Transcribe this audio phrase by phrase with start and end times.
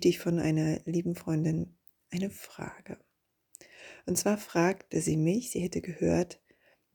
[0.00, 1.76] erhielt ich von einer lieben Freundin
[2.10, 2.98] eine Frage.
[4.06, 6.40] Und zwar fragte sie mich, sie hätte gehört,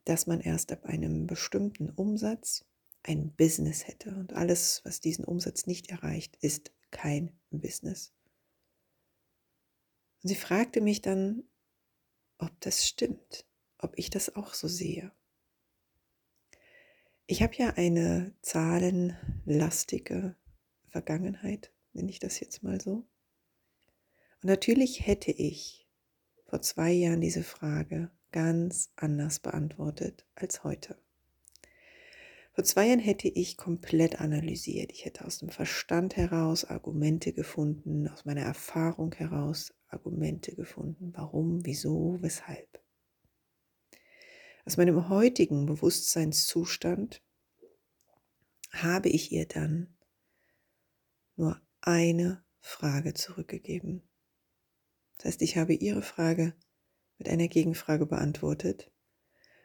[0.05, 2.65] dass man erst ab einem bestimmten Umsatz
[3.03, 4.09] ein Business hätte.
[4.15, 8.11] Und alles, was diesen Umsatz nicht erreicht, ist kein Business.
[10.23, 11.43] Und sie fragte mich dann,
[12.39, 13.45] ob das stimmt,
[13.77, 15.11] ob ich das auch so sehe.
[17.27, 20.35] Ich habe ja eine zahlenlastige
[20.87, 23.07] Vergangenheit, nenne ich das jetzt mal so.
[24.41, 25.87] Und natürlich hätte ich
[26.45, 30.97] vor zwei Jahren diese Frage ganz anders beantwortet als heute.
[32.53, 34.91] Vor zwei Jahren hätte ich komplett analysiert.
[34.91, 41.11] Ich hätte aus dem Verstand heraus Argumente gefunden, aus meiner Erfahrung heraus Argumente gefunden.
[41.15, 42.81] Warum, wieso, weshalb.
[44.65, 47.21] Aus meinem heutigen Bewusstseinszustand
[48.71, 49.95] habe ich ihr dann
[51.35, 54.01] nur eine Frage zurückgegeben.
[55.17, 56.53] Das heißt, ich habe ihre Frage
[57.17, 58.91] mit einer Gegenfrage beantwortet.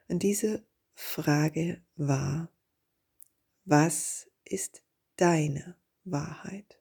[0.08, 2.52] Und diese Frage war,
[3.64, 4.82] was ist
[5.16, 6.80] deine Wahrheit?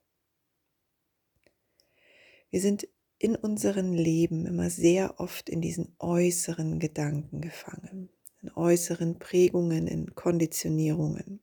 [2.50, 8.10] Wir sind in unserem Leben immer sehr oft in diesen äußeren Gedanken gefangen,
[8.42, 11.42] in äußeren Prägungen, in Konditionierungen.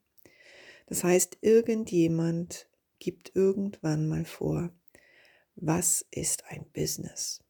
[0.87, 4.71] Das heißt, irgendjemand gibt irgendwann mal vor,
[5.55, 7.43] was ist ein Business?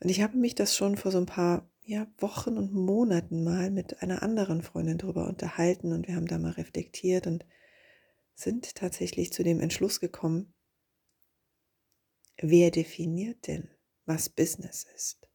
[0.00, 3.70] Und ich habe mich das schon vor so ein paar ja, Wochen und Monaten mal
[3.70, 7.46] mit einer anderen Freundin darüber unterhalten und wir haben da mal reflektiert und
[8.34, 10.52] sind tatsächlich zu dem Entschluss gekommen,
[12.38, 13.70] wer definiert denn,
[14.04, 15.28] was Business ist?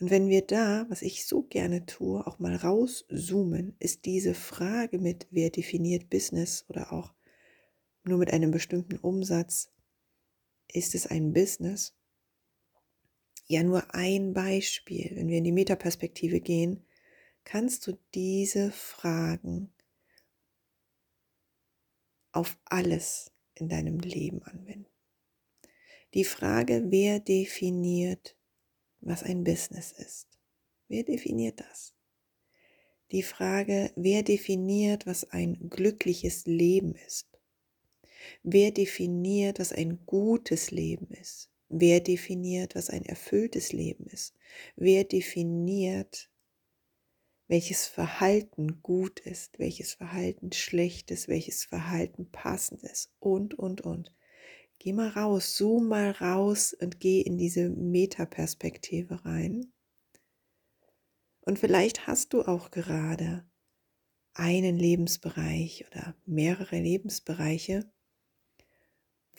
[0.00, 4.98] Und wenn wir da, was ich so gerne tue, auch mal rauszoomen, ist diese Frage
[4.98, 7.12] mit, wer definiert Business oder auch
[8.04, 9.70] nur mit einem bestimmten Umsatz,
[10.68, 11.94] ist es ein Business?
[13.46, 15.10] Ja, nur ein Beispiel.
[15.14, 16.86] Wenn wir in die Metaperspektive gehen,
[17.44, 19.72] kannst du diese Fragen
[22.32, 24.86] auf alles in deinem Leben anwenden.
[26.14, 28.36] Die Frage, wer definiert,
[29.00, 30.28] was ein Business ist?
[30.88, 31.94] Wer definiert das?
[33.12, 37.29] Die Frage, wer definiert, was ein glückliches Leben ist?
[38.42, 41.50] Wer definiert, was ein gutes Leben ist?
[41.68, 44.34] Wer definiert, was ein erfülltes Leben ist?
[44.76, 46.30] Wer definiert,
[47.46, 54.14] welches Verhalten gut ist, welches Verhalten schlecht ist, welches Verhalten passend ist und, und, und.
[54.78, 59.72] Geh mal raus, zoom mal raus und geh in diese Metaperspektive rein.
[61.42, 63.44] Und vielleicht hast du auch gerade
[64.32, 67.90] einen Lebensbereich oder mehrere Lebensbereiche,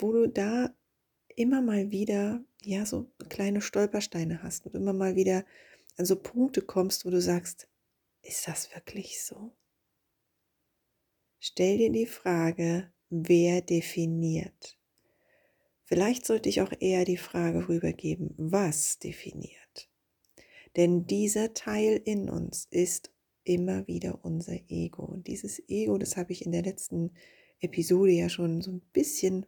[0.01, 0.75] wo du da
[1.35, 5.45] immer mal wieder, ja, so kleine Stolpersteine hast und immer mal wieder
[5.97, 7.67] an so Punkte kommst, wo du sagst,
[8.21, 9.53] ist das wirklich so?
[11.39, 14.77] Stell dir die Frage, wer definiert?
[15.83, 19.89] Vielleicht sollte ich auch eher die Frage rübergeben, was definiert?
[20.77, 23.11] Denn dieser Teil in uns ist
[23.43, 25.03] immer wieder unser Ego.
[25.03, 27.11] Und dieses Ego, das habe ich in der letzten
[27.59, 29.45] Episode ja schon so ein bisschen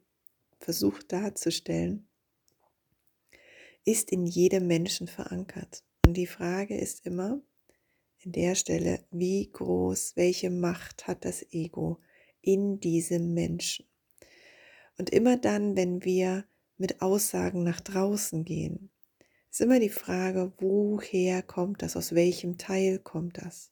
[0.64, 2.08] versucht darzustellen,
[3.86, 5.84] ist in jedem Menschen verankert.
[6.06, 7.42] Und die Frage ist immer
[8.20, 12.00] in der Stelle, wie groß, welche Macht hat das Ego
[12.42, 13.86] in diesem Menschen?
[14.98, 16.46] Und immer dann, wenn wir
[16.78, 18.90] mit Aussagen nach draußen gehen,
[19.50, 23.72] ist immer die Frage, woher kommt das, aus welchem Teil kommt das?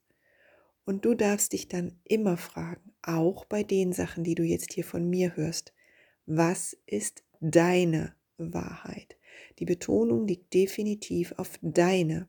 [0.83, 4.83] Und du darfst dich dann immer fragen, auch bei den Sachen, die du jetzt hier
[4.83, 5.73] von mir hörst,
[6.25, 9.18] was ist deine Wahrheit?
[9.59, 12.27] Die Betonung liegt definitiv auf deine.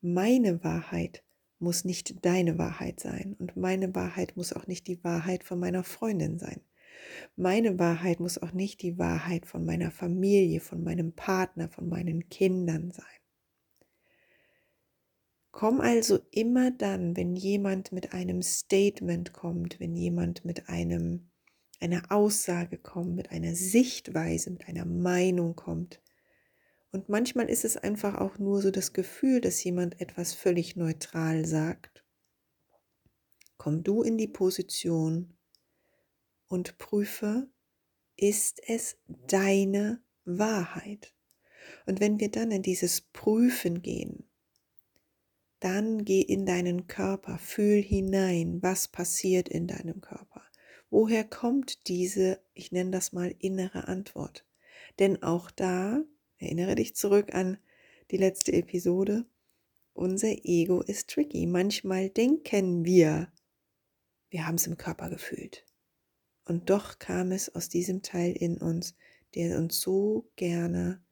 [0.00, 1.22] Meine Wahrheit
[1.58, 5.84] muss nicht deine Wahrheit sein und meine Wahrheit muss auch nicht die Wahrheit von meiner
[5.84, 6.60] Freundin sein.
[7.36, 12.28] Meine Wahrheit muss auch nicht die Wahrheit von meiner Familie, von meinem Partner, von meinen
[12.28, 13.04] Kindern sein.
[15.50, 21.30] Komm also immer dann, wenn jemand mit einem Statement kommt, wenn jemand mit einem
[21.80, 26.00] einer Aussage kommt, mit einer Sichtweise, mit einer Meinung kommt.
[26.92, 31.44] Und manchmal ist es einfach auch nur so das Gefühl, dass jemand etwas völlig neutral
[31.44, 32.04] sagt.
[33.56, 35.36] Komm du in die Position,
[36.50, 37.48] und prüfe,
[38.16, 41.14] ist es deine Wahrheit?
[41.86, 44.28] Und wenn wir dann in dieses Prüfen gehen,
[45.60, 50.42] dann geh in deinen Körper, fühl hinein, was passiert in deinem Körper.
[50.90, 54.44] Woher kommt diese, ich nenne das mal innere Antwort?
[54.98, 56.02] Denn auch da,
[56.38, 57.58] erinnere dich zurück an
[58.10, 59.24] die letzte Episode,
[59.92, 61.46] unser Ego ist tricky.
[61.46, 63.32] Manchmal denken wir,
[64.30, 65.64] wir haben es im Körper gefühlt.
[66.44, 68.96] Und doch kam es aus diesem Teil in uns,
[69.34, 71.04] der uns so gerne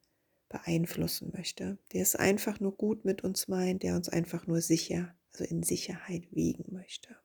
[0.49, 5.15] beeinflussen möchte, der es einfach nur gut mit uns meint, der uns einfach nur sicher,
[5.33, 7.17] also in Sicherheit wiegen möchte.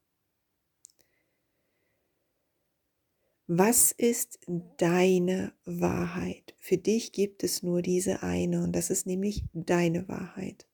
[3.55, 4.39] Was ist
[4.79, 6.55] deine Wahrheit?
[6.57, 10.65] Für dich gibt es nur diese eine und das ist nämlich deine Wahrheit.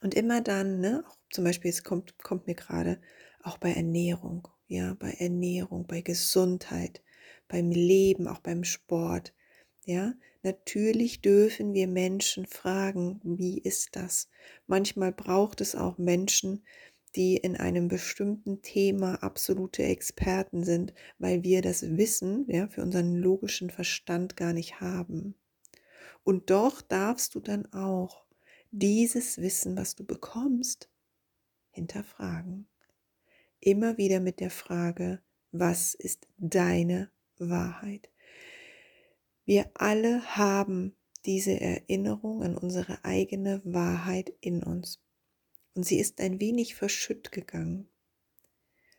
[0.00, 2.98] Und immer dann, ne, zum Beispiel, es kommt, kommt mir gerade
[3.42, 7.02] auch bei Ernährung, ja, bei Ernährung, bei Gesundheit,
[7.46, 9.34] beim Leben, auch beim Sport,
[9.84, 14.30] ja, natürlich dürfen wir Menschen fragen, wie ist das?
[14.66, 16.64] Manchmal braucht es auch Menschen,
[17.16, 23.16] die in einem bestimmten Thema absolute Experten sind, weil wir das Wissen ja, für unseren
[23.16, 25.34] logischen Verstand gar nicht haben.
[26.24, 28.24] Und doch darfst du dann auch
[28.70, 30.90] dieses Wissen, was du bekommst,
[31.70, 32.68] hinterfragen.
[33.60, 35.22] Immer wieder mit der Frage,
[35.52, 38.10] was ist deine Wahrheit?
[39.44, 45.00] Wir alle haben diese Erinnerung an unsere eigene Wahrheit in uns
[45.76, 47.88] und sie ist ein wenig verschütt gegangen.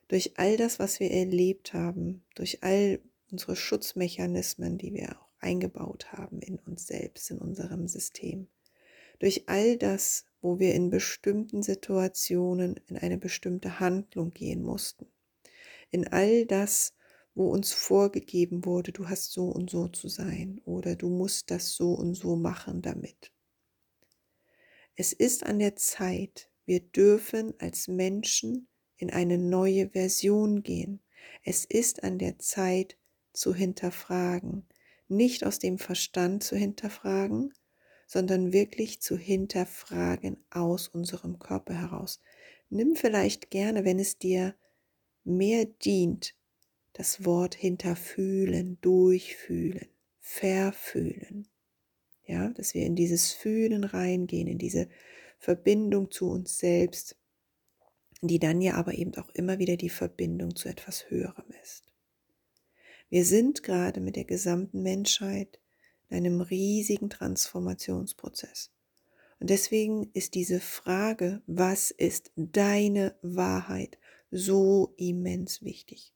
[0.08, 3.02] Durch all das, was wir erlebt haben, durch all
[3.32, 8.48] unsere Schutzmechanismen, die wir auch eingebaut haben in uns selbst, in unserem System,
[9.20, 15.08] durch all das, wo wir in bestimmten Situationen in eine bestimmte Handlung gehen mussten,
[15.90, 16.94] in all das,
[17.34, 21.74] wo uns vorgegeben wurde, du hast so und so zu sein oder du musst das
[21.74, 23.32] so und so machen damit.
[24.96, 28.68] Es ist an der Zeit, wir dürfen als Menschen
[28.98, 31.00] in eine neue Version gehen.
[31.44, 32.98] Es ist an der Zeit
[33.32, 34.66] zu hinterfragen,
[35.08, 37.54] nicht aus dem Verstand zu hinterfragen,
[38.06, 42.22] sondern wirklich zu hinterfragen aus unserem Körper heraus.
[42.70, 44.54] Nimm vielleicht gerne, wenn es dir
[45.24, 46.36] mehr dient,
[46.92, 49.88] das Wort hinterfühlen, durchfühlen,
[50.20, 51.48] verfühlen.
[52.26, 54.90] Ja, dass wir in dieses Fühlen reingehen, in diese
[55.38, 57.16] Verbindung zu uns selbst,
[58.22, 61.92] die dann ja aber eben auch immer wieder die Verbindung zu etwas Höherem ist.
[63.10, 65.60] Wir sind gerade mit der gesamten Menschheit
[66.10, 68.72] in einem riesigen Transformationsprozess.
[69.40, 73.98] Und deswegen ist diese Frage, was ist deine Wahrheit,
[74.32, 76.14] so immens wichtig.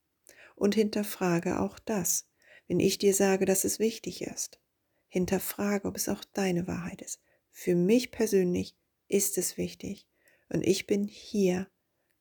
[0.55, 2.27] Und hinterfrage auch das,
[2.67, 4.59] wenn ich dir sage, dass es wichtig ist.
[5.07, 7.21] Hinterfrage, ob es auch deine Wahrheit ist.
[7.51, 8.75] Für mich persönlich
[9.11, 10.07] ist es wichtig.
[10.49, 11.67] Und ich bin hier,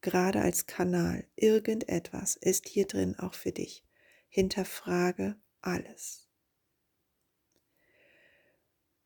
[0.01, 1.25] gerade als Kanal.
[1.37, 3.85] Irgendetwas ist hier drin auch für dich.
[4.29, 6.29] Hinterfrage alles.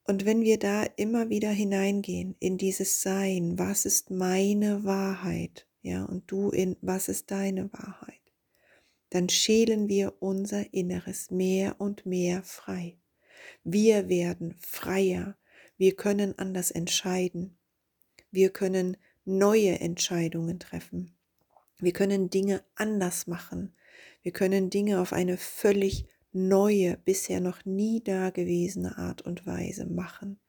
[0.07, 6.05] Und wenn wir da immer wieder hineingehen in dieses Sein, was ist meine Wahrheit, ja,
[6.05, 8.21] und du in was ist deine Wahrheit,
[9.09, 12.99] dann schälen wir unser Inneres mehr und mehr frei.
[13.63, 15.39] Wir werden freier,
[15.79, 17.57] wir können anders entscheiden,
[18.35, 21.13] wir können neue Entscheidungen treffen.
[21.79, 23.73] Wir können Dinge anders machen.
[24.23, 30.41] Wir können Dinge auf eine völlig neue, bisher noch nie dagewesene Art und Weise machen.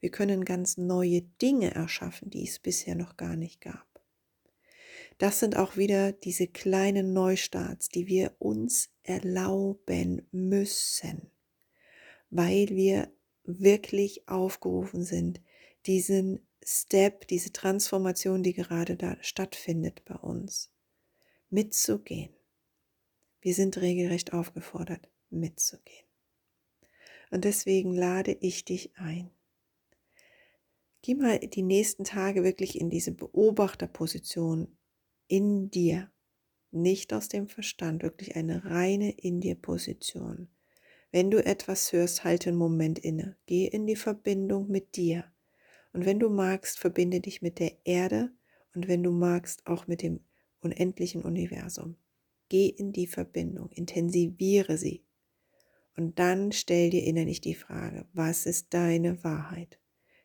[0.00, 3.86] Wir können ganz neue Dinge erschaffen, die es bisher noch gar nicht gab.
[5.18, 11.30] Das sind auch wieder diese kleinen Neustarts, die wir uns erlauben müssen,
[12.30, 13.12] weil wir
[13.44, 15.40] wirklich aufgerufen sind,
[15.86, 20.72] diesen Step, diese Transformation, die gerade da stattfindet bei uns,
[21.50, 22.34] mitzugehen.
[23.40, 26.06] Wir sind regelrecht aufgefordert, mitzugehen.
[27.30, 29.30] Und deswegen lade ich dich ein.
[31.02, 34.78] Geh mal die nächsten Tage wirklich in diese Beobachterposition
[35.28, 36.10] in dir,
[36.70, 40.48] nicht aus dem Verstand, wirklich eine reine in dir Position.
[41.12, 43.36] Wenn du etwas hörst, halte einen Moment inne.
[43.46, 45.30] Geh in die Verbindung mit dir.
[45.94, 48.32] Und wenn du magst, verbinde dich mit der Erde
[48.74, 50.20] und wenn du magst, auch mit dem
[50.60, 51.96] unendlichen Universum.
[52.48, 55.04] Geh in die Verbindung, intensiviere sie.
[55.96, 59.78] Und dann stell dir innerlich die Frage, was ist deine Wahrheit?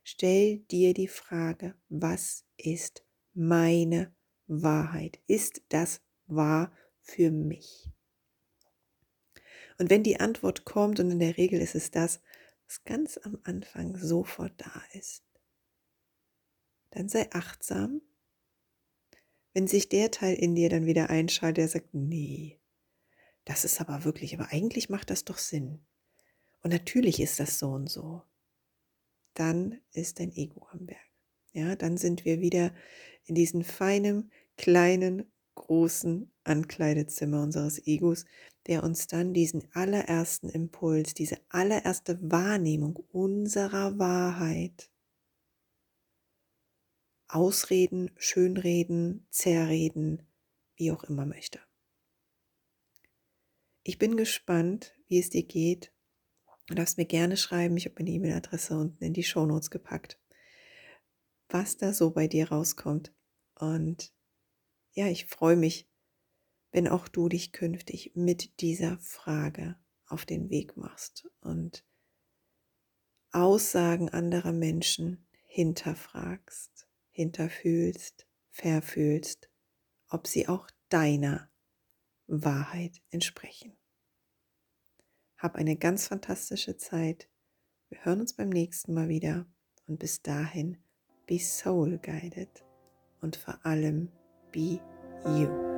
[0.04, 4.12] Stell dir die Frage, was ist meine
[4.48, 5.20] Wahrheit?
[5.28, 7.92] Ist das wahr für mich?
[9.78, 12.22] Und wenn die Antwort kommt, und in der Regel ist es das,
[12.66, 15.29] was ganz am Anfang sofort da ist,
[16.92, 18.02] dann sei achtsam.
[19.54, 22.60] Wenn sich der Teil in dir dann wieder einschaltet, der sagt, nee,
[23.46, 25.80] das ist aber wirklich, aber eigentlich macht das doch Sinn.
[26.62, 28.22] Und natürlich ist das so und so.
[29.34, 31.00] Dann ist dein Ego am Werk.
[31.54, 32.74] Ja, dann sind wir wieder
[33.26, 38.26] in diesem feinen, kleinen, großen Ankleidezimmer unseres Egos,
[38.68, 44.90] der uns dann diesen allerersten Impuls, diese allererste Wahrnehmung unserer Wahrheit
[47.30, 50.28] ausreden, schönreden, zerreden,
[50.76, 51.60] wie auch immer möchte.
[53.84, 55.94] Ich bin gespannt, wie es dir geht.
[56.68, 60.20] Du darfst mir gerne schreiben, ich habe meine E-Mail-Adresse unten in die Shownotes gepackt,
[61.48, 63.14] was da so bei dir rauskommt.
[63.56, 64.14] Und
[64.92, 65.88] ja, ich freue mich,
[66.72, 71.86] wenn auch du dich künftig mit dieser Frage auf den Weg machst und
[73.32, 76.89] Aussagen anderer Menschen hinterfragst,
[77.20, 79.50] hinterfühlst, verfühlst,
[80.08, 81.52] ob sie auch deiner
[82.28, 83.74] Wahrheit entsprechen.
[85.38, 87.30] Hab eine ganz fantastische Zeit.
[87.90, 89.46] Wir hören uns beim nächsten Mal wieder
[89.86, 90.78] und bis dahin
[91.28, 92.64] be soul guided
[93.20, 94.10] und vor allem
[94.54, 94.80] be
[95.26, 95.69] you.